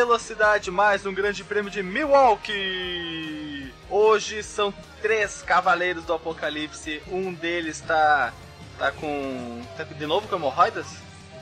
[0.00, 3.72] velocidade mais um grande prêmio de Milwaukee.
[3.88, 7.02] Hoje são três cavaleiros do apocalipse.
[7.10, 8.30] Um deles tá
[8.78, 10.86] tá com tá de novo com hemorroidas?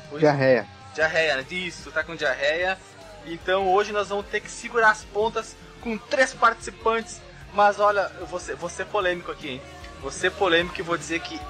[0.09, 0.69] Hoje- Diarreia.
[0.95, 1.45] Diarreia, né?
[1.51, 2.79] isso, tá com diarreia.
[3.27, 7.21] Então hoje nós vamos ter que segurar as pontas com três participantes.
[7.53, 9.63] Mas olha, eu vou ser, vou ser polêmico aqui, hein?
[10.01, 11.41] Vou ser polêmico e vou dizer que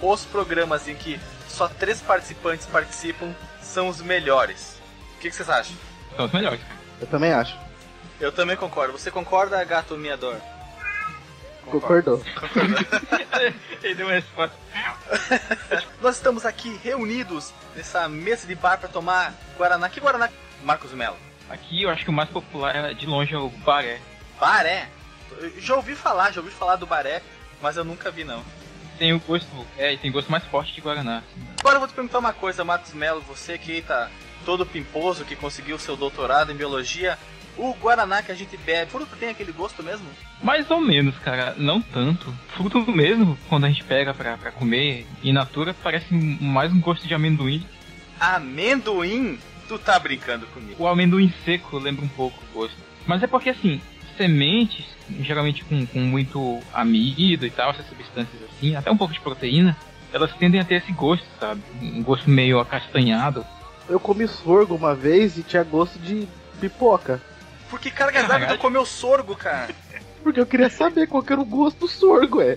[0.00, 4.76] os programas em que só três participantes participam são os melhores.
[5.16, 5.74] O que, que vocês acham?
[6.16, 6.60] São os melhores.
[7.00, 7.56] Eu também acho.
[8.20, 8.92] Eu também concordo.
[8.92, 10.36] Você concorda, gato miador?
[11.66, 12.22] Concordou.
[13.82, 14.56] Ele deu uma resposta.
[16.00, 19.88] Nós estamos aqui reunidos nessa mesa de bar para tomar Guaraná.
[19.88, 20.28] Que Guaraná?
[20.62, 21.16] Marcos Melo.
[21.48, 24.00] Aqui eu acho que o mais popular de longe é o Baré.
[24.38, 24.88] Baré?
[25.38, 27.22] Eu Já ouvi falar, já ouvi falar do Baré,
[27.60, 28.42] mas eu nunca vi não.
[28.98, 31.22] Tem o gosto, é, e tem gosto mais forte de Guaraná.
[31.58, 34.08] Agora eu vou te perguntar uma coisa, Marcos Melo, você que tá
[34.44, 37.18] todo pimposo, que conseguiu seu doutorado em biologia,
[37.56, 40.06] o Guaraná que a gente bebe, fruto tem aquele gosto mesmo?
[40.42, 42.32] Mais ou menos, cara, não tanto.
[42.56, 47.06] Fruto mesmo, quando a gente pega pra, pra comer, in natura, parece mais um gosto
[47.06, 47.64] de amendoim.
[48.18, 49.38] Amendoim?
[49.68, 50.82] Tu tá brincando comigo.
[50.82, 52.76] O amendoim seco lembra um pouco o gosto.
[53.06, 53.80] Mas é porque, assim,
[54.16, 54.84] sementes,
[55.20, 59.76] geralmente com, com muito amido e tal, essas substâncias assim, até um pouco de proteína,
[60.12, 61.60] elas tendem a ter esse gosto, sabe?
[61.80, 63.44] Um gosto meio acastanhado.
[63.88, 66.26] Eu comi sorgo uma vez e tinha gosto de
[66.60, 67.20] pipoca.
[67.68, 69.74] Por que carga d'água tu comeu sorgo, cara?
[70.22, 72.56] Porque eu queria saber qual que era o gosto do sorgo, é.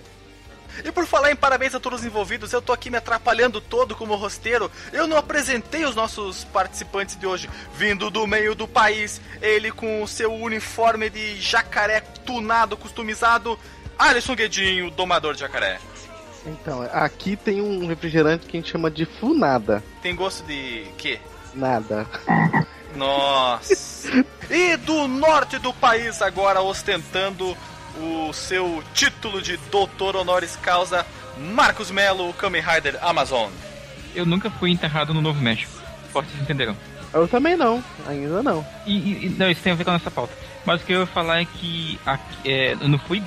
[0.84, 3.96] E por falar em parabéns a todos os envolvidos, eu tô aqui me atrapalhando todo
[3.96, 4.70] como rosteiro.
[4.92, 7.50] Eu não apresentei os nossos participantes de hoje.
[7.74, 13.58] Vindo do meio do país, ele com o seu uniforme de jacaré tunado, customizado.
[13.98, 15.80] Alisson Guedinho, domador de jacaré.
[16.46, 19.82] Então, aqui tem um refrigerante que a gente chama de funada.
[20.02, 21.18] Tem gosto de quê?
[21.54, 22.06] Nada.
[22.96, 24.24] Nossa.
[24.50, 27.56] e do norte do país agora ostentando
[28.00, 31.04] o seu título de doutor honoris causa,
[31.36, 33.50] Marcos Melo, Kamen Rider Amazon.
[34.14, 35.72] Eu nunca fui enterrado no Novo México.
[36.12, 36.76] Fortes entenderão.
[37.12, 38.66] Eu também não, ainda não.
[38.86, 40.32] E, e- e- não, isso tem a ver com a nossa pauta.
[40.64, 43.22] Mas o que eu ia falar é que aqui- é, eu não fui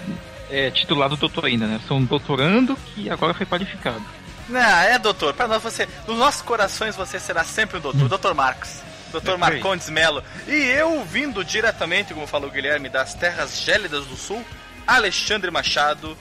[0.51, 1.79] é, titulado doutor ainda, né?
[1.87, 4.03] Sou um doutorando que agora foi qualificado.
[4.49, 5.33] Não, é doutor.
[5.33, 8.81] Para nós você, nos nossos corações você será sempre um doutor, doutor Marcos.
[9.11, 10.23] Doutor É, Marcondes Melo.
[10.47, 14.43] E eu vindo diretamente, como falou o Guilherme, das terras gélidas do sul,
[14.87, 16.17] Alexandre Machado,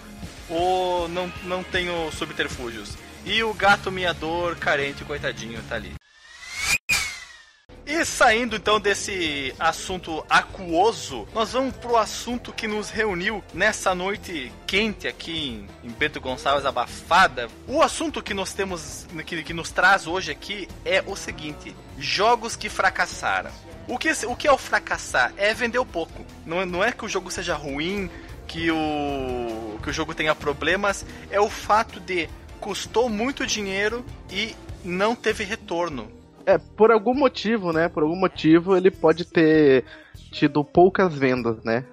[0.48, 2.96] o não, não tenho subterfúgios.
[3.24, 5.92] E o gato miador carente, coitadinho, tá ali.
[7.92, 14.52] E saindo então desse assunto aquoso, nós vamos pro assunto que nos reuniu nessa noite
[14.64, 17.48] quente aqui em, em Bento Gonçalves abafada.
[17.66, 22.54] O assunto que nós temos, que, que nos traz hoje aqui é o seguinte: jogos
[22.54, 23.50] que fracassaram.
[23.88, 25.32] O que, o que é o fracassar?
[25.36, 26.24] É vender pouco.
[26.46, 28.08] Não, é- não é que o jogo seja ruim,
[28.46, 32.28] que o, que o jogo tenha problemas, é o fato de
[32.60, 34.54] custou muito dinheiro e
[34.84, 36.19] não teve retorno.
[36.54, 37.88] É, por algum motivo, né?
[37.88, 39.84] Por algum motivo ele pode ter
[40.32, 41.84] tido poucas vendas, né?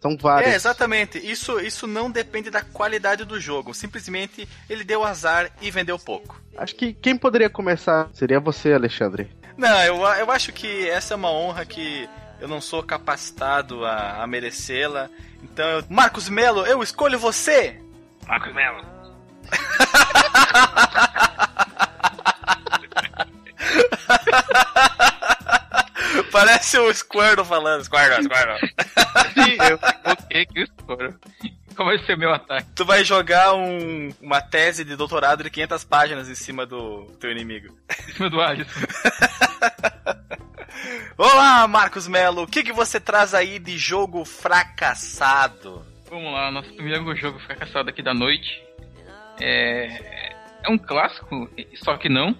[0.00, 0.52] São várias.
[0.52, 1.18] É, exatamente.
[1.18, 3.72] Isso, isso não depende da qualidade do jogo.
[3.72, 6.40] Simplesmente ele deu azar e vendeu pouco.
[6.56, 9.30] Acho que quem poderia começar seria você, Alexandre.
[9.56, 12.08] Não, eu, eu acho que essa é uma honra que
[12.40, 15.08] eu não sou capacitado a, a merecê-la.
[15.42, 17.80] Então, eu- Marcos Melo, eu escolho você!
[18.26, 18.84] Marcos Melo.
[26.30, 27.84] Parece o Squirtle falando.
[27.84, 28.58] Squirtle, Squirtle.
[29.34, 31.18] Sim, eu coloquei aqui o escuro.
[31.74, 32.68] Qual vai ser o meu ataque?
[32.74, 37.30] Tu vai jogar um, uma tese de doutorado de 500 páginas em cima do teu
[37.30, 37.74] inimigo.
[38.08, 38.80] Em cima do Alisson.
[41.16, 42.42] Olá, Marcos Melo.
[42.42, 45.84] O que, que você traz aí de jogo fracassado?
[46.10, 48.62] Vamos lá, nosso primeiro jogo fracassado aqui da noite.
[49.40, 52.36] É, é um clássico, só que não.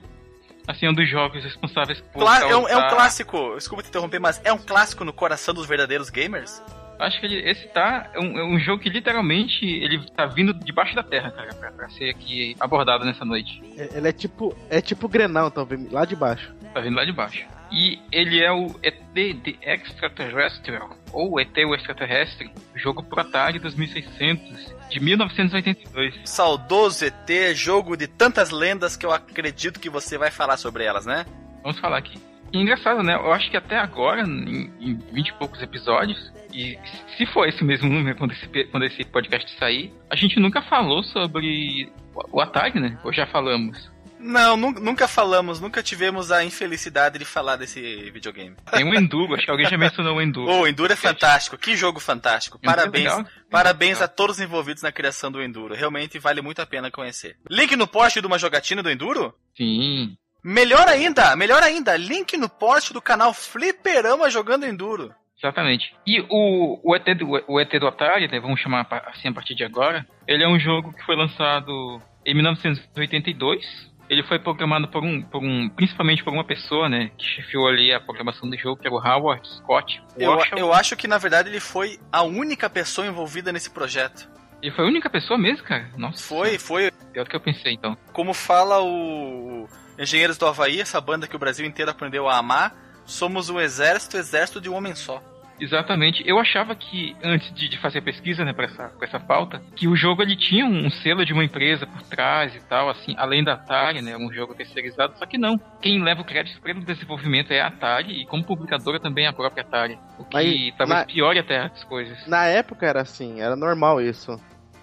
[0.66, 2.20] Assim, é um dos jogos responsáveis por.
[2.20, 5.52] Clá é, um, é um clássico, desculpa te interromper, mas é um clássico no coração
[5.52, 6.62] dos verdadeiros gamers?
[6.98, 8.10] Acho que ele- esse tá.
[8.14, 11.72] É um, é um jogo que literalmente ele tá vindo debaixo da terra, cara, pra,
[11.72, 13.60] pra ser aqui abordado nessa noite.
[13.76, 14.56] É- Ele é tipo.
[14.70, 16.54] É tipo Grenal, então, vem lá de baixo.
[16.72, 17.44] Tá vindo lá de baixo.
[17.72, 24.74] E ele é o ET The Extraterrestrial, ou ET o Extraterrestre, jogo pro Atari 2600,
[24.90, 26.20] de 1982.
[26.24, 31.06] Saudoso ET, jogo de tantas lendas que eu acredito que você vai falar sobre elas,
[31.06, 31.24] né?
[31.62, 32.20] Vamos falar aqui.
[32.52, 33.14] E engraçado, né?
[33.14, 36.78] Eu acho que até agora, em, em 20 e poucos episódios, e
[37.16, 41.02] se for esse mesmo número quando esse, quando esse podcast sair, a gente nunca falou
[41.02, 42.98] sobre o o Atari, né?
[43.04, 43.90] Ou já falamos?
[44.22, 48.56] Não, nu- nunca falamos, nunca tivemos a infelicidade de falar desse videogame.
[48.70, 50.50] Tem o Enduro, acho que alguém já mencionou o Enduro.
[50.50, 52.56] O oh, Enduro é fantástico, que jogo fantástico.
[52.58, 53.26] Enduro é Parabéns, legal.
[53.50, 55.74] parabéns a todos os envolvidos na criação do Enduro.
[55.74, 57.36] Realmente vale muito a pena conhecer.
[57.50, 59.34] Link no post de uma jogatina do Enduro?
[59.56, 60.16] Sim.
[60.44, 65.12] Melhor ainda, melhor ainda, link no post do canal Fliperama jogando Enduro.
[65.42, 65.92] Exatamente.
[66.06, 69.56] E o, o, ET do, o ET do Atari, né, vamos chamar assim a partir
[69.56, 73.91] de agora, ele é um jogo que foi lançado em 1982.
[74.12, 77.94] Ele foi programado por um, por um, principalmente por uma pessoa, né, que chefiou ali
[77.94, 80.02] a programação do jogo, que era o Howard Scott.
[80.18, 84.28] Eu, eu acho que na verdade ele foi a única pessoa envolvida nesse projeto.
[84.60, 85.88] Ele foi a única pessoa mesmo, cara?
[85.96, 86.22] Nossa.
[86.22, 87.96] Foi, foi, Pior do que eu pensei, então.
[88.12, 89.66] como fala o
[89.98, 92.76] Engenheiros do Havaí, essa banda que o Brasil inteiro aprendeu a amar,
[93.06, 95.22] somos um exército, exército de um homem só.
[95.62, 96.22] Exatamente.
[96.26, 99.62] Eu achava que, antes de, de fazer a pesquisa, né, pra essa, pra essa pauta,
[99.76, 103.14] que o jogo ele tinha um selo de uma empresa por trás e tal, assim,
[103.16, 105.56] além da Atari, né, um jogo terceirizado, só que não.
[105.80, 109.32] Quem leva o crédito pelo desenvolvimento é a Atari e como publicadora também é a
[109.32, 109.98] própria Atari.
[110.18, 112.26] O que Mas, talvez na- piore até as coisas.
[112.26, 114.36] Na época era assim, era normal isso.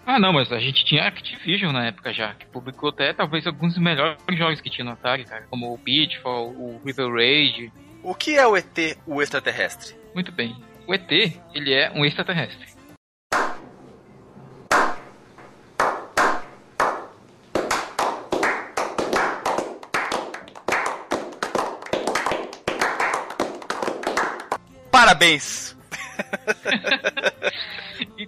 [0.05, 3.73] Ah, não, mas a gente tinha Activision na época já, que publicou até talvez alguns
[3.73, 7.71] dos melhores jogos que tinha no Atari, cara, como o Pitfall, o River Raid.
[8.01, 9.93] O que é o ET, o extraterrestre?
[10.15, 10.55] Muito bem.
[10.89, 11.11] O ET,
[11.53, 12.67] ele é um extraterrestre.
[24.91, 25.77] Parabéns!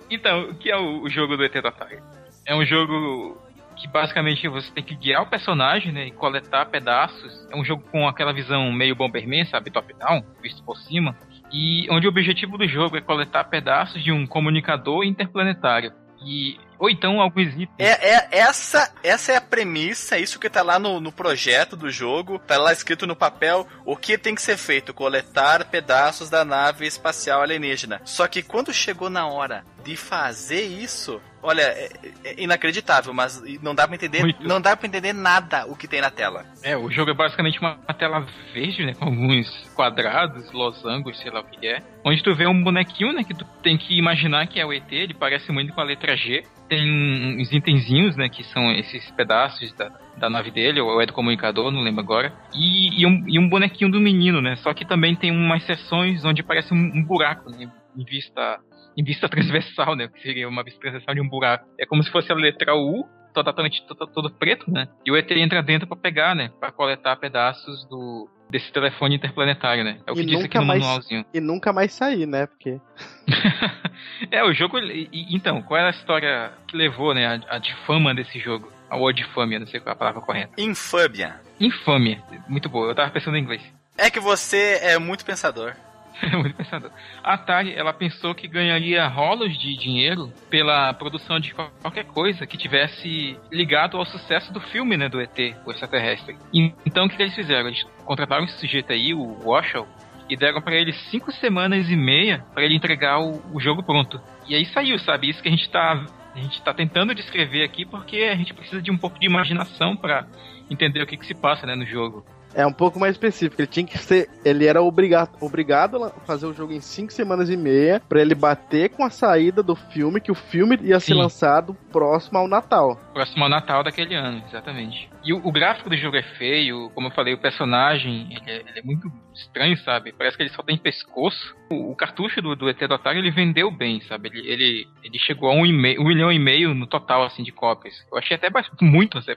[0.09, 1.99] Então, o que é o, jogo do ET do Atari?
[2.45, 3.41] É um jogo
[3.77, 7.47] que basicamente você tem que guiar o personagem, né, e coletar pedaços.
[7.49, 11.15] É um jogo com aquela visão meio Bomberman, sabe, top-down, visto por cima.
[11.51, 15.91] E onde o objetivo do jogo é coletar pedaços de um comunicador interplanetário.
[16.23, 17.69] E, ou então alguns itens.
[17.79, 21.89] É, é- essa, essa é a premissa, isso que tá lá no, no projeto do
[21.89, 26.45] jogo, tá lá escrito no papel o que tem que ser feito, coletar pedaços da
[26.45, 28.01] nave espacial alienígena.
[28.05, 31.89] Só que quando chegou na hora de fazer isso, olha, é,
[32.23, 34.47] é inacreditável, mas não dá pra entender, Muito.
[34.47, 36.45] não dá para entender nada o que tem na tela.
[36.63, 38.93] É, o jogo é basicamente uma uma tela verde, né?
[38.93, 41.81] Com alguns quadrados, losangos, sei lá o que é.
[42.05, 43.23] Onde tu vê um bonequinho, né?
[43.23, 46.15] Que tu tem que imaginar que é o ET, ele parece muito com a letra
[46.15, 46.43] G.
[46.69, 48.29] Tem uns itenzinhos, né?
[48.29, 52.33] Que são esses pedaços da, da nave dele, ou é do comunicador, não lembro agora.
[52.53, 54.55] E, e, um, e um bonequinho do menino, né?
[54.57, 57.69] Só que também tem umas seções onde parece um, um buraco, né?
[57.95, 58.59] Em vista,
[58.97, 60.07] em vista transversal, né?
[60.07, 61.65] Que seria uma vista transversal de um buraco.
[61.79, 64.87] É como se fosse a letra U, totalmente todo, todo preto, né?
[65.05, 66.51] E o ET entra dentro pra pegar, né?
[66.59, 69.99] Pra coletar pedaços do desse telefone interplanetário, né?
[70.05, 71.25] É o que E diz aqui nunca no mais- manualzinho.
[71.33, 72.47] E nunca mais sair, né?
[72.47, 72.81] Porque.
[74.29, 74.77] é, o jogo.
[74.79, 77.25] e- e- então, qual era a história que levou, né?
[77.49, 78.71] A, a difama desse jogo?
[78.89, 80.53] A wordfamia, não sei qual é a palavra correta.
[80.61, 81.39] Infâmia.
[81.59, 82.21] Infâmia.
[82.49, 83.61] Muito boa, eu tava pensando em inglês.
[83.97, 85.73] É que você é muito pensador.
[86.33, 86.91] Muito pensador.
[87.23, 92.45] A Atari, ela pensou que ganharia rolos de dinheiro pela produção de qual- qualquer coisa
[92.45, 96.37] que tivesse ligado ao sucesso do filme, né, do ET, o extraterrestre.
[96.85, 97.67] Então, o que, eles fizeram?
[97.67, 99.85] Eles contrataram esse sujeito aí, o Washoe,
[100.29, 104.21] e deram pra ele cinco semanas e meia pra ele entregar o, o jogo pronto.
[104.47, 105.29] E aí saiu, sabe?
[105.29, 108.81] Isso que a gente tá a gente tá tentando descrever aqui porque a gente precisa
[108.81, 110.25] de um pouco de imaginação pra
[110.69, 112.25] entender o que, que se passa, né, no jogo.
[112.53, 113.61] É um pouco mais específico.
[113.61, 114.29] Ele tinha que ser.
[114.43, 118.35] Ele era obrigado, obrigado a fazer o jogo em 5 semanas e meia para ele
[118.35, 121.19] bater com a saída do filme, que o filme ia ser Sim.
[121.19, 122.99] lançado próximo ao Natal.
[123.13, 125.09] Próximo ao Natal daquele ano, exatamente.
[125.23, 128.55] E o, o gráfico do jogo é feio, como eu falei, o personagem ele é,
[128.57, 130.11] ele é muito estranho, sabe?
[130.11, 131.55] Parece que ele só tem pescoço.
[131.69, 134.29] O, o cartucho do, do ET do Atari ele vendeu bem, sabe?
[134.29, 137.43] Ele, ele, ele chegou a um, e meio, um milhão e meio no total, assim,
[137.43, 137.93] de cópias.
[138.11, 139.31] Eu achei até bastante, muito, assim,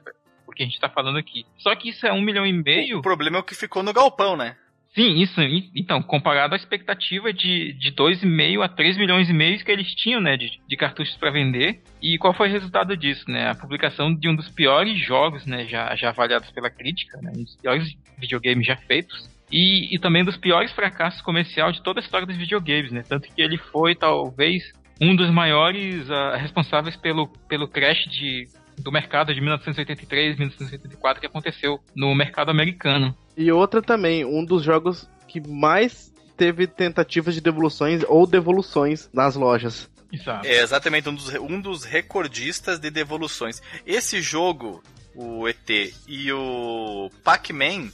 [0.54, 1.44] porque a gente tá falando aqui.
[1.58, 2.99] Só que isso é um milhão e meio.
[2.99, 4.56] O problema é o que ficou no galpão, né?
[4.94, 5.40] Sim, isso.
[5.75, 10.20] Então, comparado à expectativa de, de 2,5 a 3 milhões e meio que eles tinham,
[10.20, 11.82] né, de, de cartuchos para vender.
[12.00, 13.50] E qual foi o resultado disso, né?
[13.50, 17.42] A publicação de um dos piores jogos, né, já, já avaliados pela crítica, né, um
[17.42, 19.28] dos piores videogames já feitos.
[19.50, 23.02] E, e também dos piores fracassos comercial de toda a história dos videogames, né?
[23.06, 24.62] Tanto que ele foi, talvez,
[25.00, 28.46] um dos maiores ah, responsáveis pelo, pelo crash de,
[28.78, 33.16] do mercado de 1983, 1984 que aconteceu no mercado americano.
[33.37, 39.35] E outra também, um dos jogos que mais teve tentativas de devoluções ou devoluções nas
[39.37, 39.90] lojas.
[40.12, 40.47] Exato.
[40.47, 43.61] É exatamente um dos, um dos recordistas de devoluções.
[43.85, 44.83] Esse jogo,
[45.14, 45.69] o ET
[46.07, 47.90] e o Pac-Man,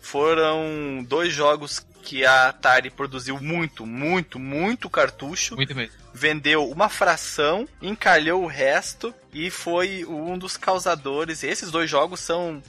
[0.00, 5.56] foram dois jogos que a Atari produziu muito, muito, muito cartucho.
[5.56, 6.03] Muito mesmo.
[6.14, 11.42] Vendeu uma fração, encalhou o resto e foi um dos causadores.
[11.42, 12.62] Esses dois jogos são,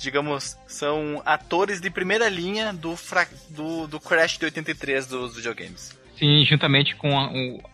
[0.00, 2.98] digamos, são atores de primeira linha do,
[3.50, 5.96] do, do Crash de 83 dos videogames.
[6.18, 7.30] Sim, juntamente com a,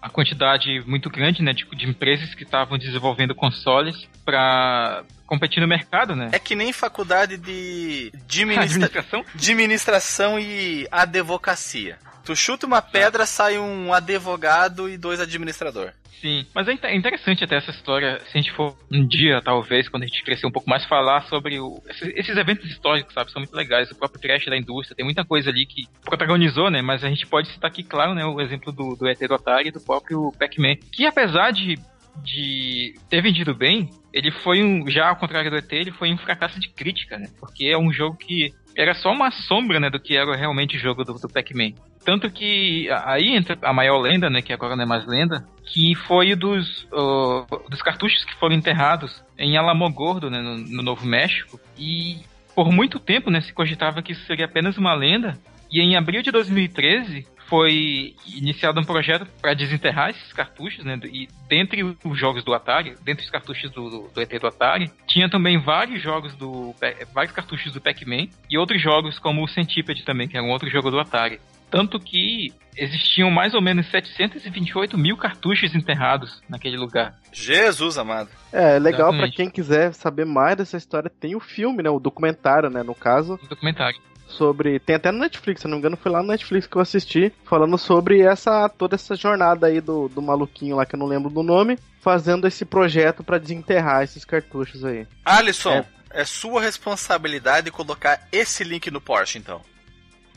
[0.06, 5.66] a quantidade muito grande né, de, de empresas que estavam desenvolvendo consoles para competir no
[5.66, 6.28] mercado, né?
[6.30, 9.24] É que nem faculdade de administra- Administração?
[9.34, 11.98] administração e advocacia.
[12.24, 15.92] Tu chuta uma pedra, sai um advogado e dois administrador.
[16.20, 19.90] Sim, mas é é interessante até essa história, se a gente for um dia, talvez,
[19.90, 23.30] quando a gente crescer um pouco mais, falar sobre o- esses, esses eventos históricos, sabe?
[23.30, 23.90] São muito legais.
[23.90, 26.80] O próprio Crash da indústria, tem muita coisa ali que protagonizou, né?
[26.80, 28.24] Mas a gente pode citar aqui, claro, né?
[28.24, 30.76] O exemplo do, do ET do Atari e do próprio Pac-Man.
[30.90, 31.78] Que apesar de,
[32.22, 36.16] de ter vendido bem, ele foi um, já ao contrário do ET, ele foi um
[36.18, 37.28] fracasso de crítica, né?
[37.38, 40.80] Porque é um jogo que era só uma sombra, né, do que era realmente o
[40.80, 41.72] jogo do, do Pac-Man.
[42.04, 45.94] Tanto que aí entra a maior lenda, né, que agora não é mais lenda, que
[45.94, 51.58] foi dos, ó, dos cartuchos que foram enterrados em Alamogordo, né, no, no Novo México.
[51.78, 52.18] E
[52.54, 55.38] por muito tempo, né, se cogitava que isso seria apenas uma lenda.
[55.72, 60.98] E em abril de 2013 foi iniciado um projeto para desenterrar esses cartuchos, né?
[61.04, 65.28] E dentre os jogos do Atari, dentre os cartuchos do, do, ET do Atari, tinha
[65.28, 66.74] também vários jogos do
[67.12, 70.70] vários cartuchos do Pac-Man e outros jogos como o Centipede também, que era um outro
[70.70, 71.38] jogo do Atari.
[71.74, 77.18] Tanto que existiam mais ou menos 728 mil cartuchos enterrados naquele lugar.
[77.32, 78.28] Jesus amado.
[78.52, 79.36] É, legal pra Exatamente.
[79.36, 83.40] quem quiser saber mais dessa história, tem o filme, né, o documentário, né, no caso,
[83.42, 83.98] No documentário.
[84.28, 86.82] sobre, tem até no Netflix, se não me engano, foi lá no Netflix que eu
[86.82, 91.06] assisti, falando sobre essa toda essa jornada aí do, do maluquinho lá que eu não
[91.06, 95.08] lembro do nome, fazendo esse projeto pra desenterrar esses cartuchos aí.
[95.24, 96.24] Alisson, é.
[96.24, 99.60] sua responsabilidade colocar esse link no Porsche, então.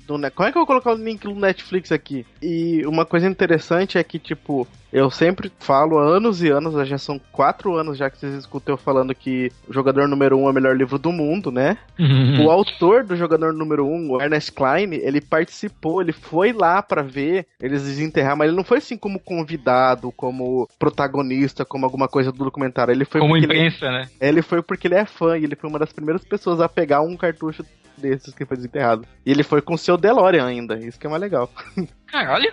[0.08, 2.26] Do Como é que eu vou colocar o link do Netflix aqui?
[2.42, 6.98] E uma coisa interessante é que, tipo, eu sempre falo há anos e anos, já
[6.98, 10.50] são quatro anos já que vocês escutam eu falando que o jogador número um é
[10.50, 11.78] o melhor livro do mundo, né?
[12.44, 17.02] O autor do jogador número um, o Ernest Klein, ele participou, ele foi lá pra
[17.02, 22.32] ver eles desenterrar, mas ele não foi assim como convidado, como protagonista, como alguma coisa
[22.32, 22.92] do documentário.
[22.92, 24.10] Ele foi Como porque ele, imprensa, né?
[24.20, 27.02] ele foi porque ele é fã e ele foi uma das primeiras pessoas a pegar
[27.02, 27.64] um cartucho
[27.98, 29.06] desses que foi desenterrado.
[29.26, 31.50] E ele foi com o seu DeLorean ainda, isso que é mais legal.
[32.08, 32.52] Caralho.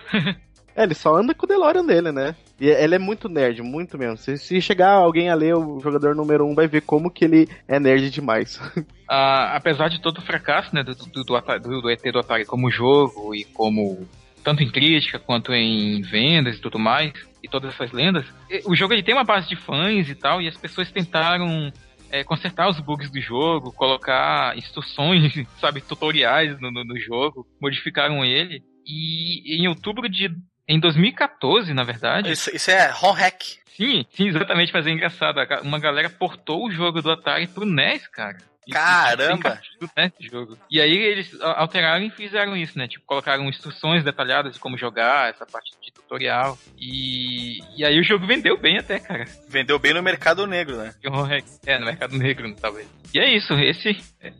[0.75, 2.35] É, ele só anda com o DeLorean dele, né?
[2.59, 4.17] E ele é muito nerd, muito mesmo.
[4.17, 7.23] Se, se chegar alguém a ler o jogador número 1, um, vai ver como que
[7.23, 8.59] ele é nerd demais.
[9.07, 12.71] Ah, apesar de todo o fracasso né, do, do, do, do- ET do Atari como
[12.71, 14.07] jogo e como
[14.43, 17.13] tanto em crítica quanto em vendas e tudo mais
[17.43, 18.25] e todas essas lendas,
[18.65, 21.71] o jogo ele tem uma base de fãs e tal e as pessoas tentaram
[22.09, 28.25] é, consertar os bugs do jogo, colocar instruções, sabe, tutoriais no, no, no jogo, modificaram
[28.25, 30.31] ele e em outubro de
[30.67, 33.41] em 2014, na verdade, Isso, isso é ROM hack.
[33.75, 38.07] sim, sim, exatamente, mas é engraçado, uma galera portou o jogo do Atari pro NES,
[38.07, 38.37] cara.
[38.71, 39.59] Caramba!
[39.97, 40.57] esse jogo.
[40.69, 42.87] E aí eles alteraram e fizeram isso, né?
[42.87, 46.57] Tipo, colocaram instruções detalhadas de como jogar, essa parte de tutorial.
[46.77, 49.25] E, e aí o jogo vendeu bem até, cara.
[49.49, 50.93] Vendeu bem no mercado negro, né?
[51.65, 52.87] É, no mercado negro, talvez.
[53.13, 53.97] E é isso, esse,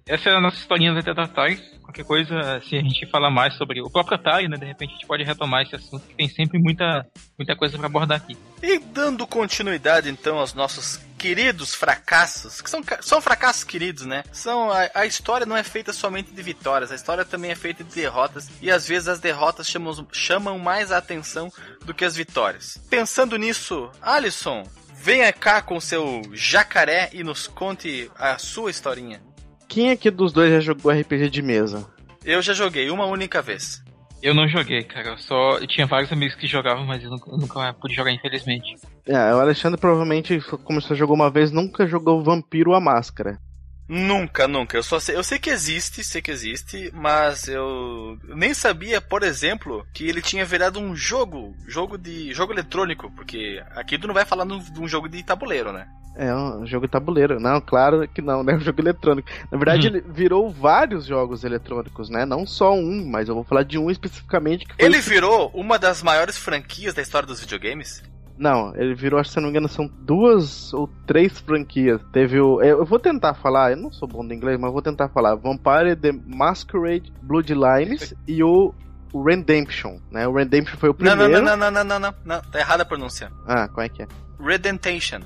[0.07, 1.57] essa é a nossa historinha do Atari.
[1.81, 4.57] Qualquer coisa, se a gente falar mais sobre o próprio Atari, né?
[4.57, 7.05] De repente a gente pode retomar esse assunto, que tem sempre muita,
[7.37, 8.37] muita coisa pra abordar aqui.
[8.61, 14.23] E dando continuidade então aos nossos queridos fracassos, que são, são fracassos queridos, né?
[14.31, 17.83] São a, a, história não é feita somente de vitórias, a história também é feita
[17.83, 21.51] de derrotas e às vezes as derrotas chamam, chamam mais a atenção
[21.83, 22.77] do que as vitórias.
[22.91, 29.19] Pensando nisso, Alisson, venha cá com seu jacaré e nos conte a sua historinha.
[29.67, 31.87] Quem aqui dos dois já jogou RPG de mesa?
[32.23, 33.83] Eu já joguei uma única vez.
[34.21, 35.09] Eu não joguei, cara.
[35.09, 38.11] Eu só eu tinha vários amigos que jogavam, mas eu nunca, eu nunca pude jogar,
[38.11, 38.75] infelizmente.
[39.05, 43.39] É, o Alexandre provavelmente começou a jogar uma vez, nunca jogou Vampiro a Máscara.
[43.87, 44.75] Nunca, nunca.
[44.75, 49.21] Eu só sei, eu sei que existe, sei que existe, mas eu nem sabia, por
[49.21, 54.13] exemplo, que ele tinha virado um jogo, jogo de jogo eletrônico, porque aqui tu não
[54.13, 55.87] vai falar de um jogo de tabuleiro, né?
[56.15, 57.39] É um jogo de tabuleiro.
[57.39, 58.53] Não, claro que não, né?
[58.53, 59.27] É um jogo eletrônico.
[59.51, 59.95] Na verdade, uhum.
[59.95, 62.25] ele virou vários jogos eletrônicos, né?
[62.25, 64.65] Não só um, mas eu vou falar de um especificamente.
[64.77, 68.01] ele virou uma das maiores franquias da história dos videogames?
[68.37, 72.01] Não, ele virou, acho que se não me engano, são duas ou três franquias.
[72.11, 72.61] Teve o.
[72.61, 75.35] Eu vou tentar falar, eu não sou bom de inglês, mas vou tentar falar.
[75.35, 78.73] Vampire The Masquerade Bloodlines e o
[79.13, 80.27] Redemption, né?
[80.27, 81.21] O Redemption foi o primeiro.
[81.21, 83.31] Não, não, não, não, não, não, não, não, tá errada a pronúncia.
[83.47, 84.07] Ah, qual é que é?
[84.39, 85.21] Redentation.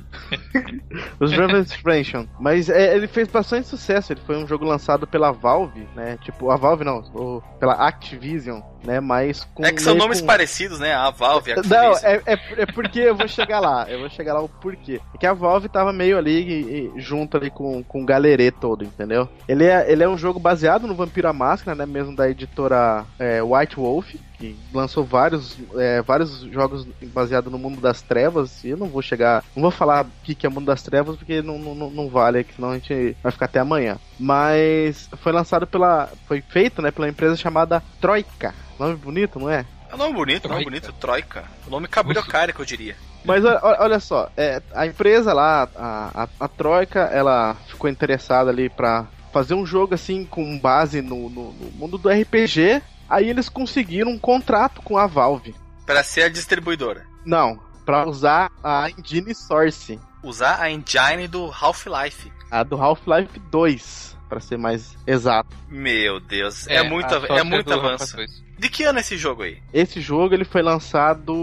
[1.19, 2.27] Os Redentation.
[2.39, 4.13] Mas é, ele fez bastante sucesso.
[4.13, 6.17] Ele foi um jogo lançado pela Valve, né?
[6.21, 8.99] Tipo, a Valve não, ou pela Activision, né?
[8.99, 9.65] Mas com.
[9.65, 10.27] É que são nomes com...
[10.27, 10.93] parecidos, né?
[10.93, 11.83] A Valve, a Activision.
[11.83, 13.89] Não, é, é, é, porque eu vou chegar lá.
[13.89, 15.01] Eu vou chegar lá o porquê.
[15.13, 19.27] É que a Valve tava meio ali junto ali com, com o galerê todo, entendeu?
[19.47, 21.85] Ele é, ele é um jogo baseado no Vampiro à Máscara, né?
[21.85, 27.81] Mesmo da editora é, White Wolf que lançou vários, é, vários jogos baseados no mundo
[27.81, 28.63] das trevas.
[28.63, 29.43] E eu não vou chegar.
[29.55, 32.45] Não vou falar o que, que é mundo das trevas, porque não, não, não vale,
[32.55, 33.97] senão a gente vai ficar até amanhã.
[34.17, 36.09] Mas foi lançado pela.
[36.27, 38.55] Foi feito né, pela empresa chamada Troika.
[38.79, 39.65] Nome bonito, não é?
[39.91, 40.53] É um nome bonito, Troika.
[40.53, 41.43] nome bonito, Troika.
[41.67, 42.95] O nome cabriocárico, eu diria.
[43.25, 48.69] Mas olha só, é, a empresa lá, a, a, a, Troika, ela ficou interessada ali
[48.69, 53.49] pra fazer um jogo assim com base no, no, no mundo do RPG Aí eles
[53.49, 55.55] conseguiram um contrato com a Valve.
[55.85, 57.07] Para ser a distribuidora?
[57.25, 59.99] Não, para usar a engine Source.
[60.23, 62.31] Usar a engine do Half-Life.
[62.51, 65.49] A do Half-Life 2, para ser mais exato.
[65.67, 68.17] Meu Deus, é, é muito, é muito avanço.
[68.59, 69.57] De que ano é esse jogo aí?
[69.73, 71.33] Esse jogo ele foi lançado.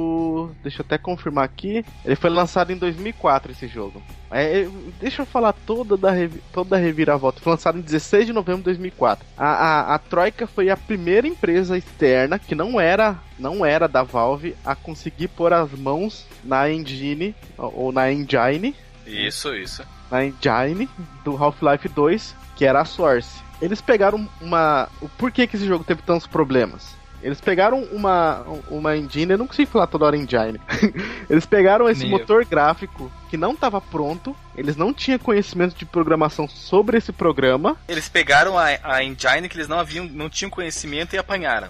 [0.63, 1.85] Deixa eu até confirmar aqui.
[2.05, 4.03] Ele foi lançado em 2004, esse jogo.
[4.31, 4.69] É, é,
[5.01, 6.11] deixa eu falar toda da,
[6.53, 7.41] toda a reviravolta.
[7.41, 9.27] Foi lançado em 16 de novembro de 2004.
[9.37, 14.03] A, a, a Troika foi a primeira empresa externa que não era não era da
[14.03, 18.75] Valve a conseguir pôr as mãos na engine ou na engine.
[19.07, 19.83] Isso, isso.
[20.11, 20.89] Na engine
[21.25, 23.41] do Half-Life 2, que era a Source.
[23.61, 24.89] Eles pegaram uma.
[25.01, 26.95] O porquê que esse jogo teve tantos problemas?
[27.23, 30.61] Eles pegaram uma, uma engine, eu não consigo falar toda hora engine.
[31.29, 32.19] eles pegaram esse Meu.
[32.19, 37.77] motor gráfico que não estava pronto, eles não tinham conhecimento de programação sobre esse programa.
[37.89, 41.69] Eles pegaram a, a engine que eles não haviam, não tinham conhecimento e apanharam.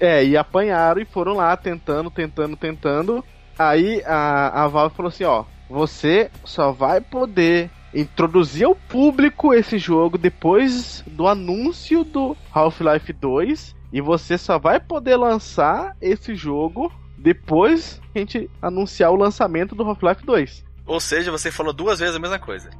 [0.00, 3.24] É, e apanharam e foram lá tentando, tentando, tentando.
[3.58, 9.78] Aí a, a Valve falou assim, ó, você só vai poder introduzir ao público esse
[9.78, 16.92] jogo depois do anúncio do Half-Life 2 e você só vai poder lançar esse jogo
[17.18, 20.64] depois que a gente anunciar o lançamento do Half-Life 2.
[20.86, 22.70] Ou seja, você falou duas vezes a mesma coisa.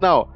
[0.00, 0.28] Não,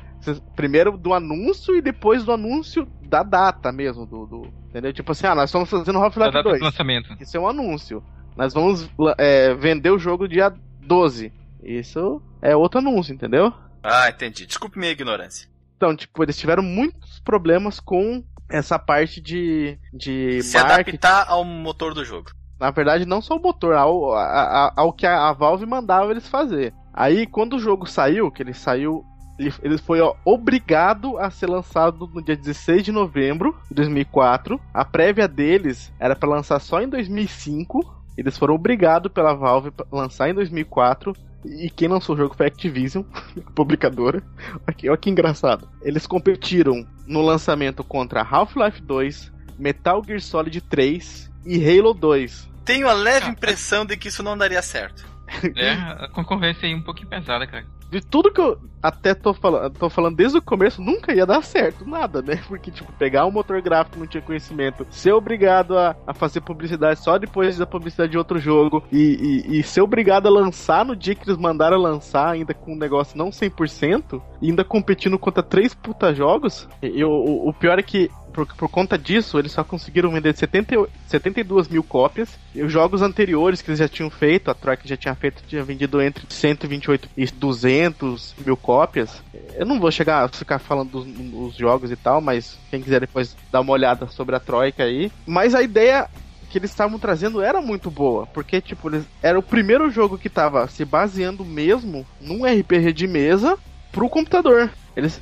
[0.56, 4.92] primeiro do anúncio e depois do anúncio da data mesmo, do, do entendeu?
[4.92, 6.60] Tipo assim, ah, nós estamos fazendo Half-Life 2.
[6.60, 7.16] lançamento.
[7.20, 8.02] Isso é um anúncio.
[8.36, 8.88] Nós vamos
[9.18, 11.32] é, vender o jogo dia 12.
[11.62, 13.52] Isso é outro anúncio, entendeu?
[13.82, 14.46] Ah, entendi.
[14.46, 15.48] Desculpe minha ignorância.
[15.76, 19.78] Então, tipo, eles tiveram muitos problemas com essa parte de.
[19.92, 20.96] de Se marketing.
[20.96, 22.30] adaptar ao motor do jogo.
[22.58, 26.74] Na verdade, não só o motor, ao, ao, ao que a, Valve mandava eles fazer.
[26.92, 29.02] Aí, quando o jogo saiu, que ele saiu
[29.40, 34.60] ele, ele foi ó, obrigado a ser lançado no dia 16 de novembro de 2004.
[34.74, 38.02] A prévia deles era para lançar só em 2005.
[38.18, 41.14] Eles foram obrigados pela Valve a lançar em 2004.
[41.44, 43.04] E quem lançou o jogo foi a Activision,
[43.46, 44.22] a publicadora.
[44.66, 45.68] Olha que engraçado.
[45.82, 52.48] Eles competiram no lançamento contra Half-Life 2, Metal Gear Solid 3 e Halo 2.
[52.64, 55.08] Tenho a leve ah, impressão de que isso não daria certo.
[55.56, 59.72] É, a concorrência aí um pouquinho pesada, cara de tudo que eu até tô falando,
[59.72, 62.40] tô falando desde o começo, nunca ia dar certo, nada, né?
[62.48, 67.00] Porque, tipo, pegar um motor gráfico não tinha conhecimento, ser obrigado a, a fazer publicidade
[67.00, 70.96] só depois da publicidade de outro jogo e, e, e, ser obrigado a lançar no
[70.96, 75.42] dia que eles mandaram lançar, ainda com um negócio não 100%, e ainda competindo contra
[75.42, 76.68] três puta jogos.
[76.82, 80.88] E, o, o pior é que por, por, conta disso, eles só conseguiram vender 70,
[81.06, 82.38] 72 mil cópias.
[82.54, 85.62] E os jogos anteriores que eles já tinham feito, a Troika já tinha feito, tinha
[85.62, 89.22] vendido entre 128 e 200 mil cópias.
[89.54, 93.00] Eu não vou chegar a ficar falando dos, dos jogos e tal, mas quem quiser
[93.00, 95.10] depois dar uma olhada sobre a Troika aí.
[95.26, 96.08] Mas a ideia
[96.50, 100.28] que eles estavam trazendo era muito boa, porque tipo, eles, era o primeiro jogo que
[100.28, 103.56] tava se baseando mesmo num RPG de mesa
[103.92, 104.70] pro computador.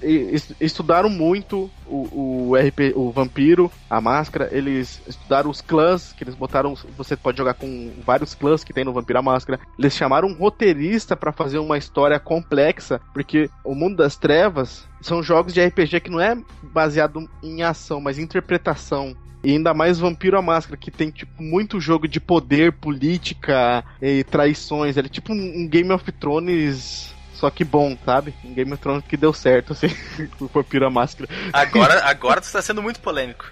[0.03, 6.25] Eles, estudaram muito o, o RP, o Vampiro, a máscara, eles estudaram os clãs, que
[6.25, 6.75] eles botaram.
[6.97, 9.61] Você pode jogar com vários clãs que tem no Vampiro a Máscara.
[9.79, 15.23] Eles chamaram um roteirista para fazer uma história complexa, porque o mundo das trevas são
[15.23, 19.17] jogos de RPG que não é baseado em ação, mas em interpretação.
[19.43, 24.25] E ainda mais Vampiro a Máscara, que tem, tipo, muito jogo de poder, política e
[24.25, 24.97] traições.
[24.97, 28.35] Ele é tipo um Game of Thrones só que bom, sabe?
[28.45, 29.89] Um Game of Thrones que deu certo, assim,
[30.41, 31.29] o Vampiro Máscara.
[31.53, 33.47] Agora, agora tu está sendo muito polêmico.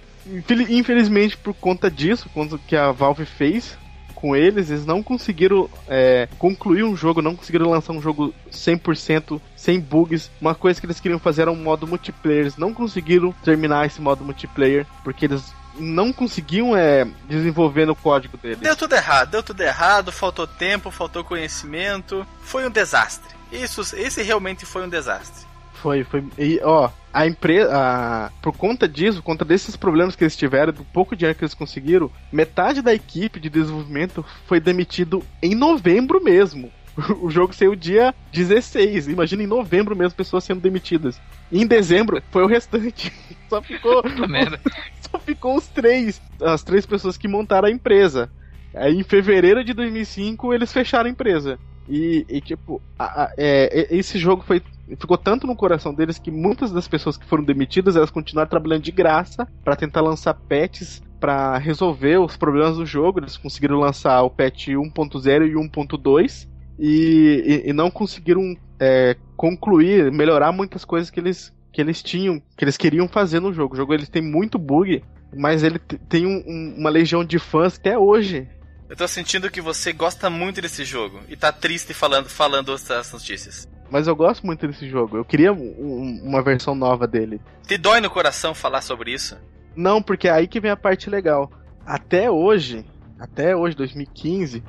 [0.68, 3.78] Infelizmente, por conta disso, quando que a Valve fez
[4.12, 9.40] com eles, eles não conseguiram é, concluir um jogo, não conseguiram lançar um jogo 100%
[9.54, 10.30] sem bugs.
[10.40, 14.00] Uma coisa que eles queriam fazer era um modo multiplayer, eles não conseguiram terminar esse
[14.00, 18.58] modo multiplayer, porque eles não conseguiam é, desenvolver no código deles.
[18.58, 23.35] Deu tudo errado, deu tudo errado, faltou tempo, faltou conhecimento, foi um desastre.
[23.52, 25.46] Isso, esse realmente foi um desastre.
[25.74, 26.24] Foi, foi.
[26.38, 28.32] E, ó, a empresa.
[28.42, 31.54] Por conta disso, por conta desses problemas que eles tiveram, do pouco dinheiro que eles
[31.54, 36.70] conseguiram, metade da equipe de desenvolvimento foi demitido em novembro mesmo.
[37.20, 39.08] O jogo saiu dia 16.
[39.08, 41.20] Imagina em novembro mesmo pessoas sendo demitidas.
[41.52, 43.12] E em dezembro foi o restante.
[43.48, 44.02] Só ficou.
[45.12, 46.20] só ficou os três.
[46.42, 48.30] As três pessoas que montaram a empresa.
[48.74, 51.58] Aí em fevereiro de 2005 eles fecharam a empresa.
[51.88, 54.62] E, e tipo, a, a, é, esse jogo foi
[54.98, 58.82] ficou tanto no coração deles que muitas das pessoas que foram demitidas elas continuaram trabalhando
[58.82, 63.18] de graça para tentar lançar patches para resolver os problemas do jogo.
[63.18, 70.52] Eles conseguiram lançar o patch 1.0 e 1.2 e, e, não conseguiram é, concluir, melhorar
[70.52, 73.74] muitas coisas que eles que eles tinham, que eles queriam fazer no jogo.
[73.74, 75.02] O jogo ele tem muito bug,
[75.36, 78.48] mas ele tem um, um, uma legião de fãs até hoje
[78.88, 83.12] eu tô sentindo que você gosta muito desse jogo e tá triste falando, falando essas
[83.12, 83.68] notícias.
[83.90, 85.16] Mas eu gosto muito desse jogo.
[85.16, 87.40] Eu queria um, uma versão nova dele.
[87.66, 89.36] Te dói no coração falar sobre isso?
[89.74, 91.50] Não, porque é aí que vem a parte legal.
[91.84, 92.84] Até hoje,
[93.18, 94.62] até hoje, 2015,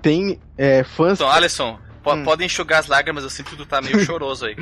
[0.00, 1.18] tem é, fãs.
[1.18, 2.24] Então, Alisson, hum.
[2.24, 4.56] Pode enxugar as lágrimas, eu sinto que tu tá meio choroso aí.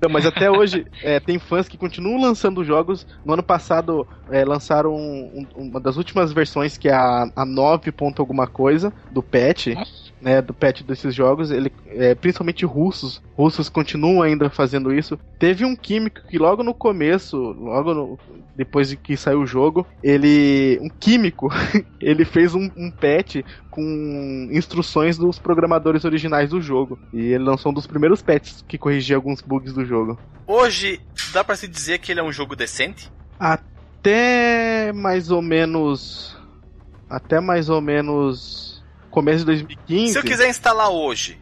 [0.00, 3.06] Não, mas até hoje é, tem fãs que continuam lançando jogos.
[3.24, 7.44] No ano passado é, lançaram um, um, uma das últimas versões, que é a, a
[7.44, 7.92] 9.
[8.18, 9.68] alguma coisa, do patch.
[10.20, 15.16] Né, do patch desses jogos, ele, é, principalmente russos, russos continuam ainda fazendo isso.
[15.38, 18.18] Teve um químico que logo no começo, logo no,
[18.58, 21.48] depois de que saiu o jogo, ele, um químico,
[22.02, 23.36] ele fez um, um patch
[23.70, 26.98] com instruções dos programadores originais do jogo.
[27.12, 30.18] E ele lançou um dos primeiros patches que corrigia alguns bugs do jogo.
[30.44, 31.00] Hoje,
[31.32, 33.12] dá para se dizer que ele é um jogo decente?
[33.38, 36.36] Até mais ou menos.
[37.08, 38.77] Até mais ou menos.
[39.10, 40.12] Começo de 2015.
[40.12, 41.38] Se eu quiser instalar hoje,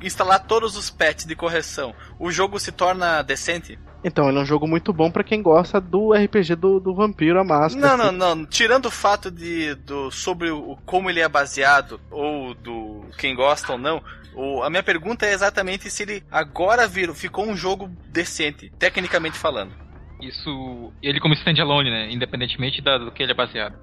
[0.00, 3.78] instalar todos os patches de correção, o jogo se torna decente?
[4.02, 7.40] Então, ele é um jogo muito bom para quem gosta do RPG do, do Vampiro,
[7.40, 7.96] a Máscara.
[7.96, 8.46] Não, não, não.
[8.46, 13.72] Tirando o fato de do, sobre o, como ele é baseado, ou do quem gosta
[13.72, 14.02] ou não,
[14.34, 19.36] o, a minha pergunta é exatamente se ele agora virou, ficou um jogo decente, tecnicamente
[19.36, 19.72] falando.
[20.20, 20.92] Isso.
[21.02, 22.10] Ele como standalone, né?
[22.10, 23.76] Independentemente da, do que ele é baseado.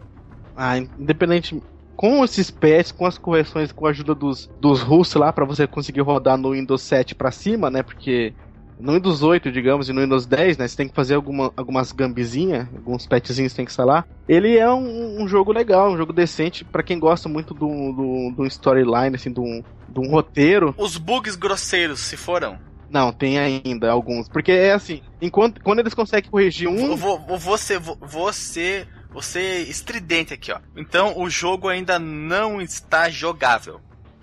[0.56, 1.62] Ah, independente.
[1.95, 5.65] Com esses patches, com as correções, com a ajuda dos, dos russos lá, para você
[5.65, 7.81] conseguir rodar no Windows 7 para cima, né?
[7.81, 8.34] Porque
[8.79, 10.67] no Windows 8, digamos, e no Windows 10, né?
[10.67, 14.08] Você tem que fazer alguma, algumas gambizinhas, alguns patchzinhos tem que instalar.
[14.27, 18.34] Ele é um, um jogo legal, um jogo decente para quem gosta muito do, do,
[18.36, 20.75] do storyline, assim, de um, de um roteiro.
[20.77, 22.60] Os bugs grosseiros se foram?
[22.89, 24.27] Não, tem ainda alguns.
[24.27, 26.95] Porque é assim, enquanto quando eles conseguem corrigir um.
[26.95, 30.60] Você, você, você estridente aqui, ó.
[30.75, 33.80] Então o jogo ainda não está jogável.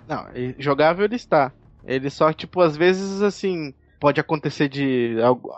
[0.07, 0.27] Não,
[0.59, 1.51] jogável ele está.
[1.83, 5.49] Ele só, tipo, às vezes assim pode acontecer de algo,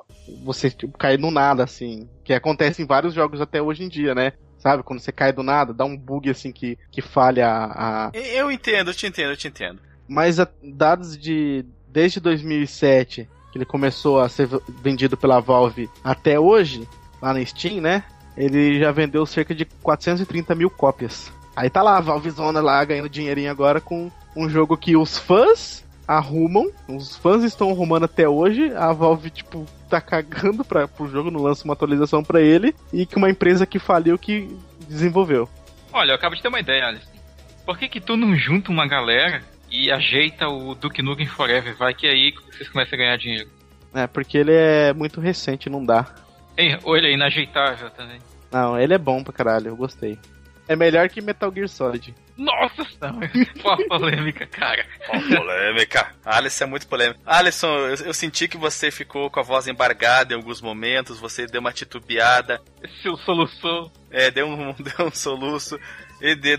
[0.43, 2.07] você tipo, cair no nada, assim.
[2.23, 4.33] Que acontece em vários jogos até hoje em dia, né?
[4.57, 4.83] Sabe?
[4.83, 8.11] Quando você cai do nada, dá um bug assim que, que falha a.
[8.13, 9.81] Eu entendo, eu te entendo, eu te entendo.
[10.07, 11.65] Mas a, dados de.
[11.89, 14.47] Desde 2007, que ele começou a ser
[14.81, 16.87] vendido pela Valve até hoje,
[17.21, 18.03] lá na Steam, né?
[18.37, 21.31] Ele já vendeu cerca de 430 mil cópias.
[21.55, 25.85] Aí tá lá a Valvezona lá ganhando dinheirinho agora com um jogo que os fãs
[26.07, 31.31] arrumam, os fãs estão arrumando até hoje, a Valve, tipo, tá cagando pra, pro jogo,
[31.31, 34.55] não lança uma atualização para ele, e que uma empresa que faliu que
[34.87, 35.49] desenvolveu.
[35.91, 37.07] Olha, eu acabo de ter uma ideia, Alice.
[37.65, 41.75] Por que que tu não junta uma galera e ajeita o Duke Nukem Forever?
[41.75, 43.49] Vai que é aí vocês começam a ganhar dinheiro.
[43.93, 46.05] É, porque ele é muito recente, não dá.
[46.57, 48.19] Ei, ou ele é inajeitável também.
[48.51, 50.17] Não, ele é bom pra caralho, eu gostei.
[50.67, 52.15] É melhor que Metal Gear Solid.
[52.35, 53.19] Nossa, não.
[53.61, 54.85] Qual polêmica, cara?
[55.05, 56.11] Qual polêmica?
[56.25, 57.19] Alisson é muito polêmico.
[57.25, 61.45] Alisson, eu, eu, senti que você ficou com a voz embargada em alguns momentos, você
[61.45, 62.59] deu uma titubeada.
[63.01, 63.91] Seu soluçou.
[64.09, 65.79] É, deu um, deu um soluço.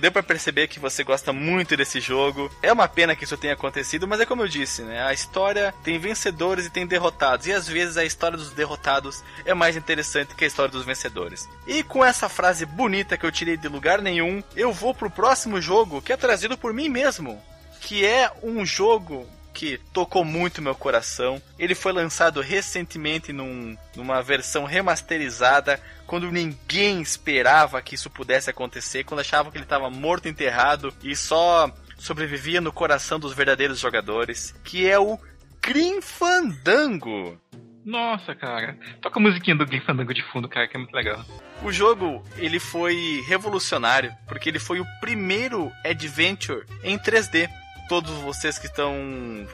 [0.00, 2.50] Deu para perceber que você gosta muito desse jogo.
[2.62, 5.02] É uma pena que isso tenha acontecido, mas é como eu disse, né?
[5.02, 7.46] A história tem vencedores e tem derrotados.
[7.46, 11.48] E às vezes a história dos derrotados é mais interessante que a história dos vencedores.
[11.66, 15.60] E com essa frase bonita que eu tirei de lugar nenhum, eu vou pro próximo
[15.60, 17.42] jogo que é trazido por mim mesmo.
[17.80, 21.40] Que é um jogo que tocou muito meu coração.
[21.58, 29.04] Ele foi lançado recentemente num, numa versão remasterizada, quando ninguém esperava que isso pudesse acontecer,
[29.04, 34.54] quando achavam que ele estava morto, enterrado e só sobrevivia no coração dos verdadeiros jogadores,
[34.62, 35.18] que é o
[35.62, 37.40] Grim Fandango.
[37.82, 38.76] Nossa, cara.
[39.00, 41.24] Toca a musiquinha do Grim Fandango de fundo, cara, que é muito legal.
[41.62, 47.48] O jogo, ele foi revolucionário, porque ele foi o primeiro adventure em 3D
[47.88, 48.94] todos vocês que estão